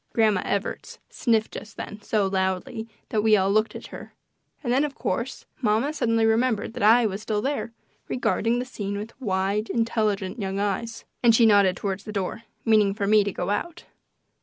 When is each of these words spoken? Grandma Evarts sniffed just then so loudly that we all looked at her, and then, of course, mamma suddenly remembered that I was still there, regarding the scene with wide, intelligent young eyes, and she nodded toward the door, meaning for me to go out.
Grandma 0.13 0.41
Evarts 0.41 0.97
sniffed 1.11 1.51
just 1.51 1.77
then 1.77 2.01
so 2.01 2.25
loudly 2.25 2.87
that 3.09 3.21
we 3.21 3.37
all 3.37 3.51
looked 3.51 3.75
at 3.75 3.85
her, 3.93 4.15
and 4.63 4.73
then, 4.73 4.83
of 4.83 4.95
course, 4.95 5.45
mamma 5.61 5.93
suddenly 5.93 6.25
remembered 6.25 6.73
that 6.73 6.81
I 6.81 7.05
was 7.05 7.21
still 7.21 7.39
there, 7.39 7.71
regarding 8.07 8.57
the 8.57 8.65
scene 8.65 8.97
with 8.97 9.13
wide, 9.21 9.69
intelligent 9.69 10.39
young 10.39 10.59
eyes, 10.59 11.05
and 11.21 11.35
she 11.35 11.45
nodded 11.45 11.77
toward 11.77 11.99
the 11.99 12.11
door, 12.11 12.41
meaning 12.65 12.95
for 12.95 13.05
me 13.05 13.23
to 13.23 13.31
go 13.31 13.51
out. 13.51 13.83